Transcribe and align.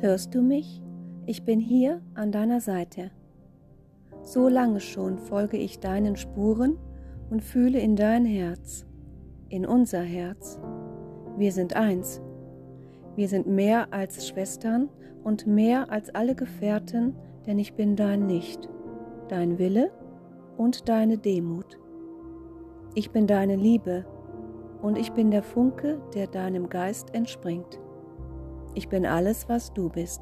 Hörst 0.00 0.34
du 0.34 0.42
mich? 0.42 0.82
Ich 1.24 1.44
bin 1.44 1.58
hier 1.58 2.02
an 2.12 2.30
deiner 2.30 2.60
Seite. 2.60 3.10
So 4.20 4.46
lange 4.46 4.80
schon 4.80 5.16
folge 5.16 5.56
ich 5.56 5.80
deinen 5.80 6.16
Spuren 6.16 6.76
und 7.30 7.42
fühle 7.42 7.78
in 7.78 7.96
dein 7.96 8.26
Herz, 8.26 8.84
in 9.48 9.64
unser 9.64 10.02
Herz. 10.02 10.60
Wir 11.38 11.50
sind 11.50 11.76
eins. 11.76 12.20
Wir 13.14 13.26
sind 13.26 13.46
mehr 13.46 13.94
als 13.94 14.28
Schwestern 14.28 14.90
und 15.24 15.46
mehr 15.46 15.90
als 15.90 16.14
alle 16.14 16.34
Gefährten, 16.34 17.14
denn 17.46 17.58
ich 17.58 17.72
bin 17.72 17.96
dein 17.96 18.28
Licht, 18.28 18.68
dein 19.28 19.58
Wille 19.58 19.90
und 20.58 20.90
deine 20.90 21.16
Demut. 21.16 21.78
Ich 22.94 23.12
bin 23.12 23.26
deine 23.26 23.56
Liebe 23.56 24.04
und 24.82 24.98
ich 24.98 25.12
bin 25.12 25.30
der 25.30 25.42
Funke, 25.42 26.02
der 26.14 26.26
deinem 26.26 26.68
Geist 26.68 27.14
entspringt. 27.14 27.80
Ich 28.76 28.90
bin 28.90 29.06
alles, 29.06 29.48
was 29.48 29.72
du 29.72 29.88
bist. 29.88 30.20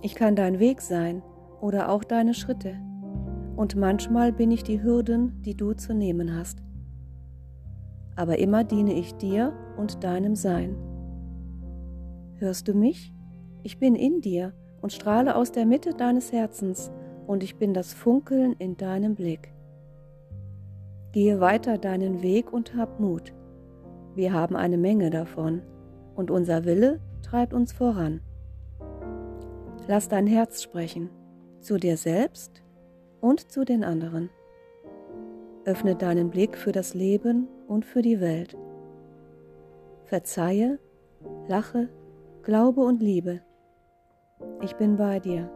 Ich 0.00 0.14
kann 0.14 0.36
dein 0.36 0.60
Weg 0.60 0.80
sein 0.80 1.22
oder 1.60 1.90
auch 1.90 2.04
deine 2.04 2.34
Schritte. 2.34 2.76
Und 3.56 3.74
manchmal 3.74 4.32
bin 4.32 4.52
ich 4.52 4.62
die 4.62 4.80
Hürden, 4.80 5.42
die 5.42 5.56
du 5.56 5.74
zu 5.74 5.92
nehmen 5.92 6.36
hast. 6.36 6.62
Aber 8.14 8.38
immer 8.38 8.62
diene 8.62 8.92
ich 8.92 9.16
dir 9.16 9.52
und 9.76 10.04
deinem 10.04 10.36
Sein. 10.36 10.76
Hörst 12.36 12.68
du 12.68 12.74
mich? 12.74 13.12
Ich 13.64 13.80
bin 13.80 13.96
in 13.96 14.20
dir 14.20 14.54
und 14.80 14.92
strahle 14.92 15.34
aus 15.34 15.50
der 15.50 15.66
Mitte 15.66 15.94
deines 15.94 16.30
Herzens, 16.30 16.92
und 17.26 17.42
ich 17.42 17.58
bin 17.58 17.74
das 17.74 17.92
Funkeln 17.92 18.54
in 18.58 18.76
deinem 18.76 19.16
Blick. 19.16 19.52
Gehe 21.10 21.40
weiter 21.40 21.76
deinen 21.76 22.22
Weg 22.22 22.52
und 22.52 22.76
hab 22.76 23.00
Mut. 23.00 23.34
Wir 24.14 24.32
haben 24.32 24.54
eine 24.54 24.78
Menge 24.78 25.10
davon, 25.10 25.62
und 26.14 26.30
unser 26.30 26.64
Wille 26.64 27.00
treibt 27.22 27.52
uns 27.52 27.72
voran. 27.72 28.20
Lass 29.86 30.08
dein 30.08 30.26
Herz 30.26 30.62
sprechen, 30.62 31.10
zu 31.60 31.76
dir 31.76 31.96
selbst 31.96 32.62
und 33.20 33.50
zu 33.50 33.64
den 33.64 33.84
anderen. 33.84 34.30
Öffne 35.64 35.94
deinen 35.94 36.30
Blick 36.30 36.56
für 36.56 36.72
das 36.72 36.94
Leben 36.94 37.48
und 37.68 37.84
für 37.84 38.02
die 38.02 38.20
Welt. 38.20 38.56
Verzeihe, 40.04 40.78
lache, 41.48 41.88
glaube 42.42 42.80
und 42.80 43.02
liebe. 43.02 43.40
Ich 44.62 44.74
bin 44.76 44.96
bei 44.96 45.20
dir. 45.20 45.50